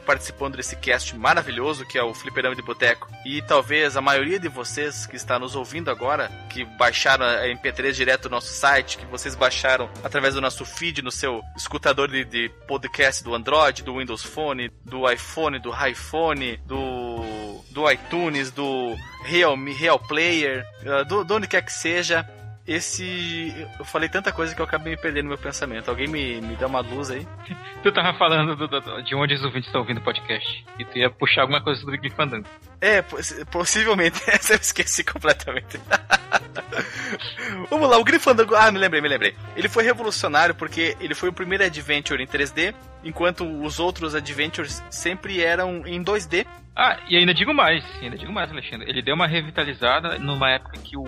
[0.05, 3.07] participando desse cast maravilhoso que é o Fliperama de Boteco.
[3.25, 7.91] E talvez a maioria de vocês que está nos ouvindo agora, que baixaram a MP3
[7.93, 12.25] direto do nosso site, que vocês baixaram através do nosso feed no seu escutador de,
[12.25, 18.95] de podcast do Android, do Windows Phone, do iPhone, do iPhone, do, do iTunes, do
[19.23, 22.27] Realme, Real Player, uh, do, do onde quer que seja
[22.67, 23.67] esse.
[23.77, 25.89] Eu falei tanta coisa que eu acabei me perdendo no meu pensamento.
[25.89, 27.27] Alguém me, me dá uma luz aí?
[27.83, 30.65] tu tava falando do, do, de onde os ouvintes estão ouvindo o podcast.
[30.79, 32.47] E tu ia puxar alguma coisa sobre o Fandango.
[32.83, 33.01] É,
[33.45, 34.21] possivelmente.
[34.27, 35.79] Essa eu esqueci completamente.
[37.69, 38.55] Vamos lá, o Grifandango.
[38.55, 39.33] Ah, me lembrei, me lembrei.
[39.55, 44.83] Ele foi revolucionário porque ele foi o primeiro adventure em 3D, enquanto os outros adventures
[44.89, 46.45] sempre eram em 2D.
[46.75, 48.89] Ah, e ainda digo mais, ainda digo mais, Alexandre.
[48.89, 51.05] Ele deu uma revitalizada numa época que o,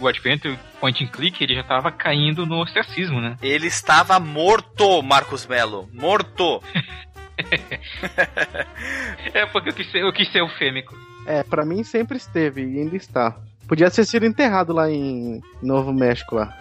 [0.00, 3.36] o, Adventure Point and Click ele já estava caindo no ostracismo, né?
[3.42, 5.86] Ele estava morto, Marcos Melo.
[5.92, 6.62] Morto!
[9.34, 10.96] é porque eu quis, ser, eu quis ser eufêmico.
[11.26, 13.36] É, para mim sempre esteve e ainda está.
[13.66, 16.54] Podia ter sido enterrado lá em Novo México lá.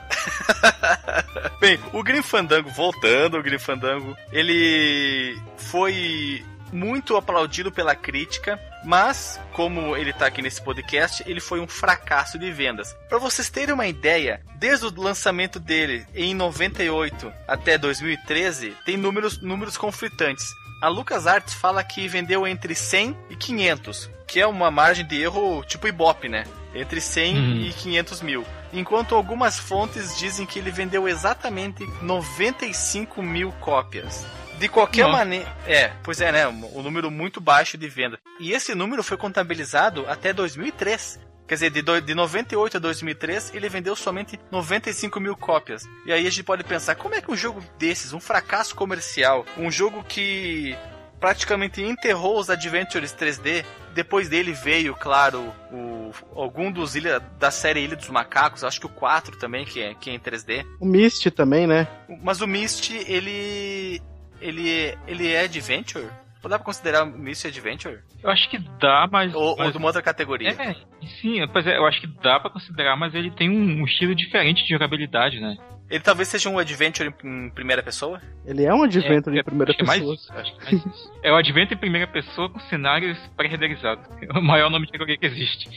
[1.60, 9.40] Bem, o Grim Fandango, voltando, o Grim Fandango, ele foi muito aplaudido pela crítica, mas
[9.54, 12.94] como ele está aqui nesse podcast, ele foi um fracasso de vendas.
[13.08, 19.42] Para vocês terem uma ideia, desde o lançamento dele em 98 até 2013, tem números,
[19.42, 20.46] números conflitantes.
[20.84, 25.64] A LucasArts fala que vendeu entre 100 e 500, que é uma margem de erro
[25.64, 26.44] tipo Ibope, né?
[26.76, 27.56] Entre 100 uhum.
[27.62, 28.46] e 500 mil.
[28.74, 34.26] Enquanto algumas fontes dizem que ele vendeu exatamente 95 mil cópias.
[34.60, 35.50] De qualquer maneira.
[35.66, 36.50] É, pois é, né?
[36.50, 38.20] Um número muito baixo de venda.
[38.38, 41.18] E esse número foi contabilizado até 2003.
[41.54, 45.88] Quer dizer, de, do, de 98 a 2003, ele vendeu somente 95 mil cópias.
[46.04, 49.46] E aí a gente pode pensar, como é que um jogo desses, um fracasso comercial,
[49.56, 50.76] um jogo que
[51.20, 53.64] praticamente enterrou os Adventures 3D.
[53.94, 58.88] Depois dele veio, claro, o, algum dos ilha, da série Ilha dos Macacos, acho que
[58.88, 60.66] o 4 também, que é, que é em 3D.
[60.80, 61.88] O Myst também, né?
[62.24, 64.02] Mas o Myst, ele.
[64.42, 66.08] ele, ele é Adventure?
[66.50, 68.00] Dá pra considerar Myst Adventure?
[68.22, 69.34] Eu acho que dá, mas.
[69.34, 69.68] Ou, mas...
[69.68, 70.50] ou de uma outra categoria.
[70.50, 70.76] É,
[71.22, 74.14] sim, pois é, eu acho que dá pra considerar, mas ele tem um, um estilo
[74.14, 75.58] diferente de jogabilidade, né?
[75.90, 78.22] Ele talvez seja um adventure em primeira pessoa?
[78.46, 79.96] Ele é um adventure é, em primeira pessoa.
[79.96, 81.14] É, mais, acho que mais isso.
[81.22, 84.06] é o adventure em primeira pessoa com cenários pré-renderizados.
[84.22, 85.70] É o maior nome de jogo que existe.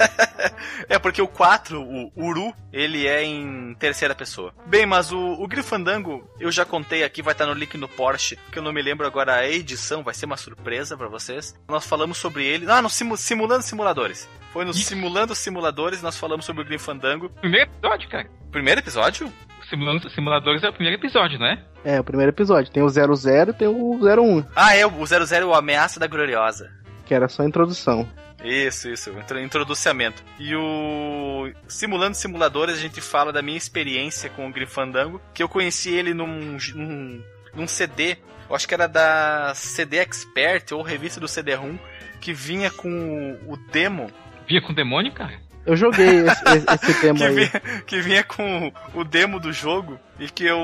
[0.88, 4.54] é porque o 4, o Uru, ele é em terceira pessoa.
[4.66, 8.38] Bem, mas o, o Grifandango, eu já contei aqui, vai estar no link no Porsche,
[8.52, 11.58] que eu não me lembro agora a edição, vai ser uma surpresa para vocês.
[11.68, 12.70] Nós falamos sobre ele.
[12.70, 14.28] Ah, no simu, Simulando Simuladores.
[14.54, 14.84] Foi no Isso.
[14.84, 17.28] Simulando Simuladores, nós falamos sobre o Grim Fandango.
[17.28, 18.30] Primeiro episódio, cara.
[18.52, 19.32] Primeiro episódio?
[19.68, 21.64] Simulando Simuladores é o primeiro episódio, né?
[21.84, 22.70] É, o primeiro episódio.
[22.70, 24.44] Tem o 00 e tem o 01.
[24.54, 26.70] Ah, é, o 00 é o Ameaça da Gloriosa.
[27.04, 28.08] Que era só a introdução.
[28.44, 29.10] Isso, isso,
[29.42, 30.22] introducimento.
[30.38, 35.48] E o Simulando Simuladores, a gente fala da minha experiência com o Grifandango, que eu
[35.48, 37.24] conheci ele num, num,
[37.56, 41.76] num CD, eu acho que era da CD Expert ou revista do CD-ROM,
[42.20, 44.12] que vinha com o demo
[44.46, 45.40] Vinha com demônio, cara?
[45.66, 46.42] Eu joguei esse,
[46.90, 47.34] esse demo que aí.
[47.34, 50.58] Vinha, que vinha com o demo do jogo e que eu,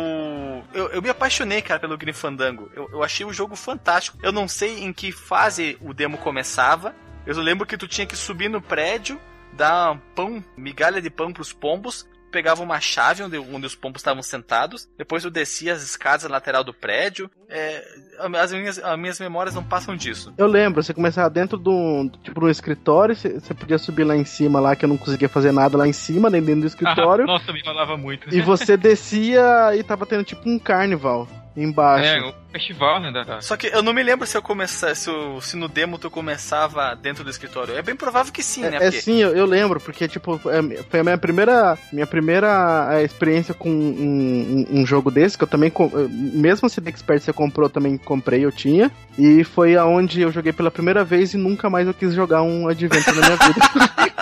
[0.75, 0.89] eu.
[0.89, 2.71] Eu, me apaixonei, cara, pelo Grim Fandango.
[2.75, 4.19] Eu, eu achei o jogo fantástico.
[4.23, 6.95] Eu não sei em que fase o demo começava.
[7.27, 9.21] Eu lembro que tu tinha que subir no prédio,
[9.53, 14.23] dar pão, migalha de pão pros pombos, pegava uma chave onde, onde os pombos estavam
[14.23, 17.31] sentados, depois eu descia as escadas na lateral do prédio.
[17.49, 17.85] É,
[18.19, 20.33] as, minhas, as minhas memórias não passam disso.
[20.39, 24.17] Eu lembro, você começava dentro de um, tipo, um escritório, você, você podia subir lá
[24.17, 26.67] em cima, lá que eu não conseguia fazer nada lá em cima, nem dentro do
[26.69, 27.25] escritório.
[27.25, 28.33] Ah, nossa, me falava muito.
[28.35, 32.07] E você descia e tava tendo tipo um carnival embaixo.
[32.07, 33.11] É, o festival, né?
[33.11, 33.41] Da...
[33.41, 35.11] Só que eu não me lembro se eu começava, se,
[35.41, 37.77] se no demo tu começava dentro do escritório.
[37.77, 38.77] É bem provável que sim, é, né?
[38.77, 39.01] É, porque...
[39.01, 43.55] sim, eu, eu, lembro, porque tipo, é, foi a minha primeira, minha primeira é, experiência
[43.55, 45.73] com um, um, um, jogo desse, que eu também,
[46.09, 48.91] mesmo se The Expert você comprou, eu também comprei, eu tinha.
[49.19, 52.69] E foi aonde eu joguei pela primeira vez e nunca mais eu quis jogar um
[52.69, 54.11] Adventure na minha vida.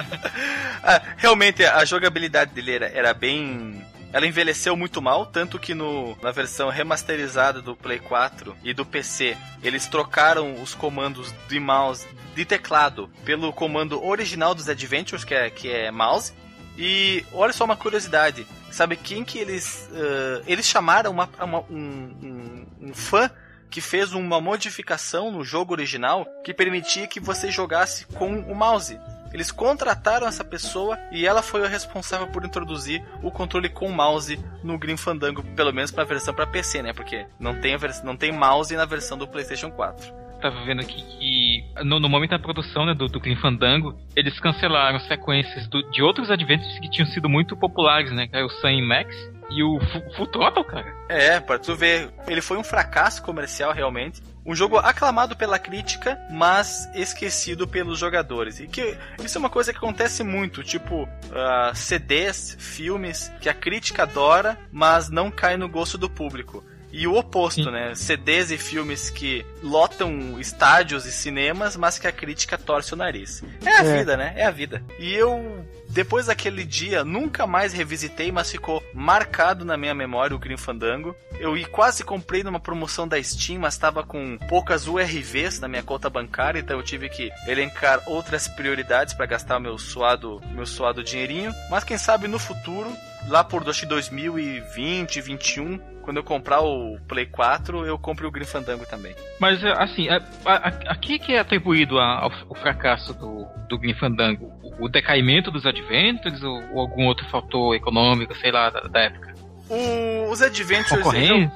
[0.82, 6.16] ah, realmente, a jogabilidade dele era, era bem ela envelheceu muito mal, tanto que no,
[6.22, 12.06] na versão remasterizada do Play 4 e do PC, eles trocaram os comandos de mouse
[12.34, 16.32] de teclado pelo comando original dos Adventures, que é, que é mouse.
[16.76, 22.16] E olha só uma curiosidade, sabe quem que eles uh, eles chamaram uma, uma, um,
[22.22, 23.30] um, um fã
[23.70, 28.98] que fez uma modificação no jogo original que permitia que você jogasse com o mouse.
[29.32, 34.38] Eles contrataram essa pessoa e ela foi a responsável por introduzir o controle com mouse
[34.62, 36.92] no Grim Fandango, pelo menos para a versão para PC, né?
[36.92, 41.84] Porque não tem, não tem mouse na versão do PlayStation 4 tava vendo aqui que
[41.84, 46.02] no, no, momento da produção né, do, do Grim Fandango, eles cancelaram sequências do, de
[46.02, 48.26] outros adventures que tinham sido muito populares, né?
[48.26, 49.14] Que é o Sun Max
[49.50, 49.78] e o
[50.16, 50.94] Full Throttle, cara.
[51.08, 54.22] É, pra tu ver, ele foi um fracasso comercial realmente.
[54.44, 58.58] Um jogo aclamado pela crítica, mas esquecido pelos jogadores.
[58.58, 63.54] E que isso é uma coisa que acontece muito, tipo uh, CDs, filmes que a
[63.54, 66.64] crítica adora, mas não cai no gosto do público.
[66.92, 67.70] E o oposto, Sim.
[67.70, 67.94] né?
[67.94, 73.44] CDs e filmes que lotam estádios e cinemas, mas que a crítica torce o nariz.
[73.64, 73.98] É a é.
[73.98, 74.32] vida, né?
[74.36, 74.82] É a vida.
[74.98, 80.38] E eu, depois daquele dia, nunca mais revisitei, mas ficou marcado na minha memória o
[80.38, 81.16] Grim Fandango.
[81.40, 86.08] Eu quase comprei numa promoção da Steam, mas estava com poucas URVs na minha conta
[86.08, 91.52] bancária, então eu tive que elencar outras prioridades para gastar meu suado, meu suado dinheirinho.
[91.68, 92.90] Mas quem sabe no futuro
[93.26, 95.78] lá por 2020, 2021,
[96.10, 99.14] quando eu comprar o Play 4, eu compro o Grim Fandango também.
[99.38, 103.94] Mas, assim, a, a, a que, que é atribuído ao, ao, fracasso do, do Grim
[103.94, 104.52] Fandango?
[104.80, 109.34] O decaimento dos Adventures ou, ou algum outro fator econômico, sei lá, da, da época?
[109.68, 111.06] O, os Adventures.
[111.14, 111.48] Ele,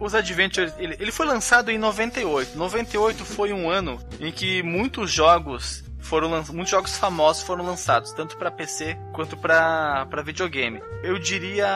[0.00, 0.74] os Adventures.
[0.76, 2.58] Ele, ele foi lançado em 98.
[2.58, 8.36] 98 foi um ano em que muitos jogos foram muitos jogos famosos foram lançados, tanto
[8.36, 10.80] para PC quanto para videogame.
[11.02, 11.66] Eu diria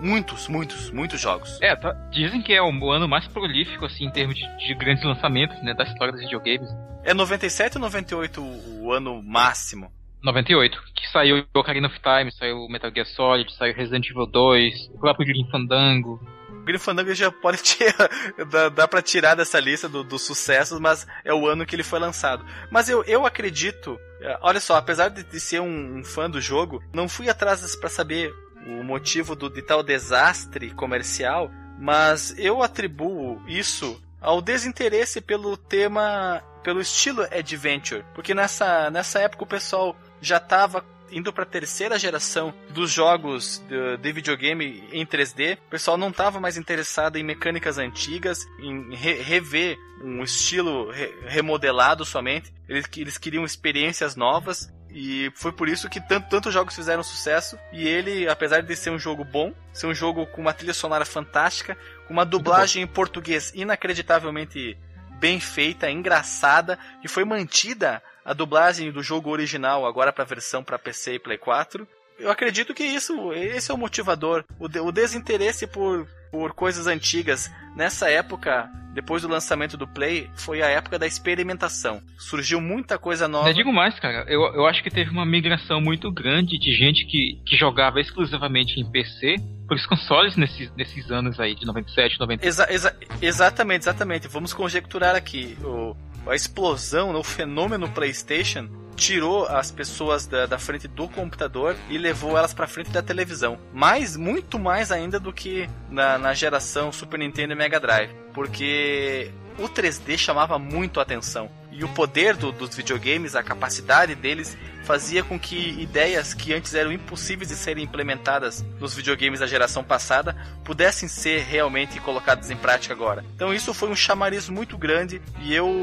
[0.00, 1.58] muitos, muitos, muitos jogos.
[1.60, 5.04] É, tá, dizem que é o ano mais prolífico assim em termos de, de grandes
[5.04, 6.68] lançamentos, né, da história dos videogames.
[7.02, 9.90] É 97 ou 98 o ano máximo?
[10.22, 14.98] 98, que saiu Ocarina of Time, saiu Metal Gear Solid, saiu Resident Evil 2, o
[14.98, 16.18] próprio Grim Fandango.
[16.64, 18.10] Grim Fandango já pode tirar,
[18.50, 21.82] dá, dá pra tirar dessa lista dos do sucessos, mas é o ano que ele
[21.82, 22.44] foi lançado.
[22.70, 26.40] Mas eu, eu acredito, é, olha só, apesar de, de ser um, um, fã do
[26.40, 28.32] jogo, não fui atrás para saber
[28.66, 36.42] o motivo do, de tal desastre comercial, mas eu atribuo isso ao desinteresse pelo tema,
[36.62, 40.80] pelo estilo adventure, porque nessa, nessa época o pessoal já estava
[41.14, 46.08] indo para a terceira geração dos jogos de, de, videogame em 3D, o pessoal não
[46.08, 52.52] estava mais interessado em mecânicas antigas, em re rever um estilo re remodelado somente.
[52.68, 57.56] Eles, eles queriam experiências novas e foi por isso que tanto, tantos jogos fizeram sucesso.
[57.72, 61.04] E ele, apesar de ser um jogo bom, ser um jogo com uma trilha sonora
[61.04, 64.76] fantástica, com uma dublagem em português inacreditavelmente
[65.18, 70.64] bem feita, engraçada, e foi mantida a dublagem do jogo original agora para a versão
[70.64, 71.86] para PC e Play 4.
[72.18, 76.86] Eu acredito que isso, esse é o motivador, o, de, o desinteresse por, por coisas
[76.86, 77.50] antigas.
[77.76, 82.00] Nessa época, depois do lançamento do Play, foi a época da experimentação.
[82.16, 83.48] Surgiu muita coisa nova.
[83.48, 84.24] Eu digo mais, cara.
[84.28, 88.78] Eu, eu acho que teve uma migração muito grande de gente que, que jogava exclusivamente
[88.78, 89.34] em PC
[89.66, 92.46] para os consoles nesses, nesses anos aí, de 97, 98.
[92.46, 94.28] Exa, exa, exatamente, exatamente.
[94.28, 95.58] Vamos conjecturar aqui.
[95.64, 101.76] O, a explosão, né, o fenômeno PlayStation tirou as pessoas da, da frente do computador
[101.90, 103.58] e levou elas para frente da televisão.
[103.72, 109.30] Mais, muito mais ainda do que na, na geração Super Nintendo e Mega Drive, porque
[109.58, 111.50] o 3D chamava muito a atenção.
[111.74, 116.72] E o poder do, dos videogames, a capacidade deles, fazia com que ideias que antes
[116.74, 122.56] eram impossíveis de serem implementadas nos videogames da geração passada pudessem ser realmente colocadas em
[122.56, 123.24] prática agora.
[123.34, 125.76] Então isso foi um chamariz muito grande e eu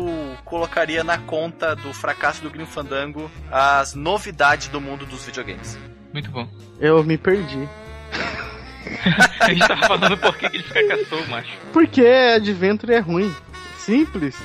[0.45, 5.77] colocaria na conta do fracasso do Grim Fandango as novidades do mundo dos videogames.
[6.13, 6.47] Muito bom.
[6.79, 7.67] Eu me perdi.
[9.39, 11.51] a gente tava falando por que ele fracassou, macho.
[11.73, 13.33] Porque Adventure é ruim.
[13.77, 14.37] Simples.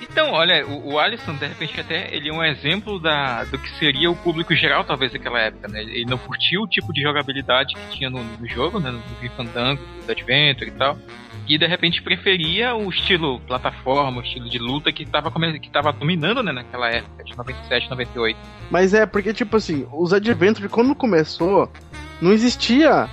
[0.00, 3.68] Então, olha, o, o Alisson, de repente, até ele é um exemplo da, do que
[3.78, 5.82] seria o público geral, talvez, daquela época, né?
[5.82, 8.90] Ele não curtiu o tipo de jogabilidade que tinha no, no jogo, né?
[8.90, 10.98] No Fandango, do Adventure e tal.
[11.48, 15.92] E de repente preferia o estilo plataforma, o estilo de luta que estava que tava
[15.92, 18.36] dominando né, naquela época, de 97, 98.
[18.68, 21.70] Mas é, porque, tipo assim, os Adventure, quando começou,
[22.20, 23.08] não existia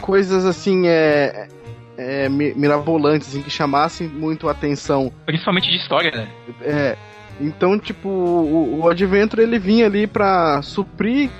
[0.00, 1.48] coisas assim, é,
[1.96, 5.12] é, mirabolantes, assim, que chamassem muito a atenção.
[5.26, 6.28] Principalmente de história, né?
[6.62, 6.96] É.
[7.40, 11.30] Então, tipo, o, o Adventure ele vinha ali pra suprir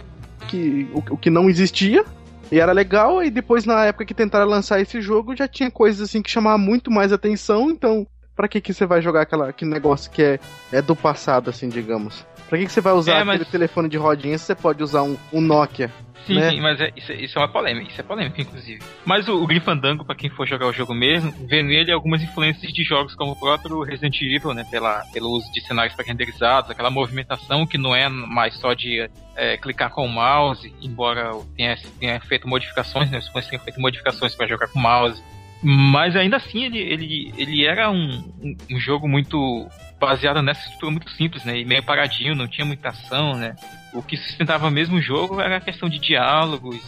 [0.49, 2.05] que, o, o que não existia.
[2.51, 6.03] E era legal, e depois, na época que tentaram lançar esse jogo, já tinha coisas
[6.03, 9.71] assim que chamavam muito mais atenção, então para que que você vai jogar aquela, aquele
[9.71, 10.41] negócio que é,
[10.71, 12.27] é do passado, assim, digamos?
[12.53, 13.37] Pra que, que você vai usar é, mas...
[13.37, 15.91] aquele telefone de rodinha se você pode usar um, um Nokia?
[16.27, 16.51] Sim, né?
[16.51, 18.79] sim, mas é, isso, isso, é uma polêmica, isso é polêmica, inclusive.
[19.07, 22.23] Mas o, o Grim Fandango, pra quem for jogar o jogo mesmo, vê nele algumas
[22.23, 24.67] influências de jogos como o próprio Resident Evil, né?
[24.71, 29.57] Pela, pelo uso de cenários pré-renderizados, aquela movimentação que não é mais só de é,
[29.57, 33.17] clicar com o mouse, embora tenha, tenha feito modificações, né?
[33.17, 35.23] Os tenha feito modificações para jogar com o mouse.
[35.63, 39.67] Mas ainda assim ele, ele, ele era um, um, um jogo muito
[40.03, 41.61] baseado nessa estrutura muito simples, né?
[41.61, 43.55] E meio paradinho, não tinha muita ação, né?
[43.95, 46.81] O que sustentava mesmo o jogo era a questão de diálogos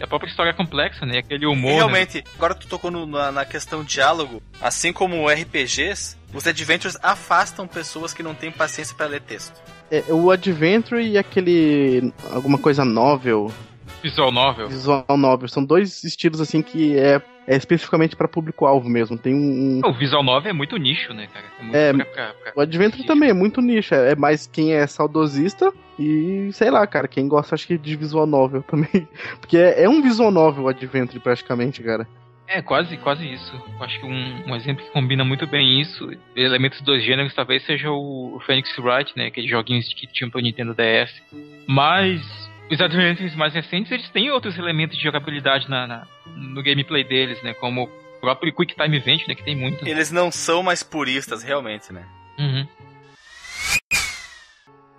[0.00, 1.18] e a própria história complexa, né?
[1.18, 1.70] Aquele humor.
[1.70, 1.76] E né?
[1.76, 2.24] realmente, né?
[2.36, 8.14] agora tu tocou no, na, na, questão diálogo, assim como RPGs, os adventures afastam pessoas
[8.14, 9.60] que não têm paciência para ler texto.
[9.90, 13.52] É, o adventure e aquele alguma coisa novel.
[14.02, 14.68] Visual novel.
[14.68, 19.16] Visual novel são dois estilos assim que é é especificamente para público-alvo mesmo.
[19.16, 19.80] Tem um.
[19.82, 21.46] O Visual 9 é muito nicho, né, cara?
[21.72, 22.52] É, é pra, pra, pra...
[22.54, 23.94] o Adventure também é muito nicho.
[23.94, 27.96] É, é mais quem é saudosista e, sei lá, cara, quem gosta acho que de
[27.96, 29.08] Visual Novel também.
[29.40, 32.06] Porque é, é um Visual Novel o Adventure praticamente, cara.
[32.46, 33.52] É, quase, quase isso.
[33.80, 37.90] Acho que um, um, exemplo que combina muito bem isso, elementos dos gêneros, talvez seja
[37.90, 39.26] o, o Phoenix Wright, né?
[39.26, 41.22] Aqueles joguinhos que tinham pro Nintendo DS.
[41.66, 42.20] Mas
[42.70, 46.06] os Adventures mais recentes, eles têm outros elementos de jogabilidade na, na
[46.36, 47.54] no gameplay deles, né?
[47.54, 49.34] Como o próprio Quick Time Event, né?
[49.34, 49.86] Que tem muito.
[49.86, 52.04] Eles não são mais puristas, realmente, né?
[52.38, 52.66] Uhum.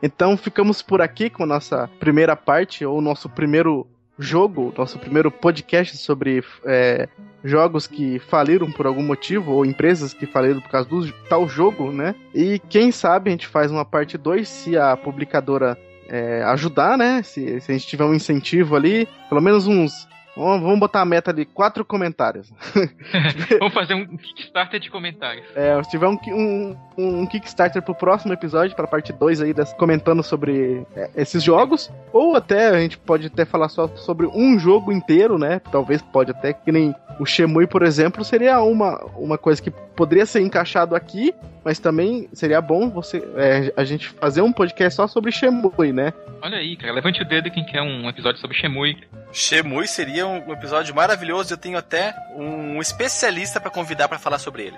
[0.01, 3.85] Então ficamos por aqui com a nossa primeira parte, ou nosso primeiro
[4.17, 7.07] jogo, nosso primeiro podcast sobre é,
[7.43, 11.91] jogos que faliram por algum motivo, ou empresas que faliram por causa do tal jogo,
[11.91, 12.15] né?
[12.33, 15.77] E quem sabe a gente faz uma parte 2 se a publicadora
[16.09, 17.21] é, ajudar, né?
[17.23, 20.07] Se, se a gente tiver um incentivo ali, pelo menos uns
[20.39, 22.51] Vamos botar a meta ali, quatro comentários.
[23.59, 25.45] Vamos fazer um Kickstarter de comentários.
[25.53, 29.75] É, se tiver um, um, um Kickstarter pro próximo episódio, pra parte 2 aí, dessa,
[29.75, 31.91] comentando sobre é, esses jogos.
[32.13, 35.59] Ou até, a gente pode até falar só sobre um jogo inteiro, né?
[35.71, 40.25] Talvez pode até, que nem o Shemui, por exemplo, seria uma, uma coisa que poderia
[40.25, 41.33] ser encaixado aqui,
[41.65, 46.13] mas também seria bom você é, a gente fazer um podcast só sobre Shemui, né?
[46.41, 48.97] Olha aí, cara, levante o dedo quem quer um episódio sobre Shemui.
[49.31, 54.63] Shemui seria um episódio maravilhoso, eu tenho até um especialista para convidar para falar sobre
[54.63, 54.77] ele.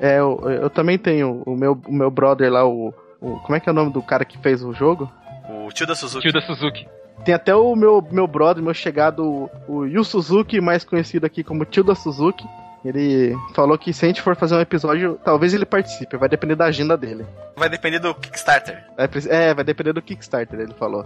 [0.00, 3.60] É, eu, eu, também tenho o meu, o meu brother lá, o, o, Como é
[3.60, 5.10] que é o nome do cara que fez o jogo?
[5.48, 6.22] O Tio da Suzuki.
[6.22, 6.86] Tio da Suzuki.
[7.24, 11.64] Tem até o meu, meu brother, meu chegado, o Yu Suzuki, mais conhecido aqui como
[11.64, 12.46] Tio da Suzuki.
[12.84, 16.54] Ele falou que se a gente for fazer um episódio, talvez ele participe, vai depender
[16.54, 17.26] da agenda dele.
[17.56, 18.84] Vai depender do Kickstarter.
[19.28, 21.04] É, vai depender do Kickstarter, ele falou.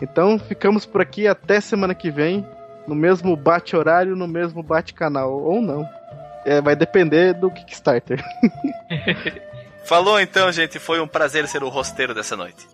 [0.00, 2.46] Então ficamos por aqui até semana que vem,
[2.86, 5.86] no mesmo bate-horário, no mesmo bate-canal, ou não.
[6.44, 8.24] É, vai depender do Kickstarter.
[9.84, 10.78] Falou então, gente.
[10.78, 12.66] Foi um prazer ser o rosteiro dessa noite.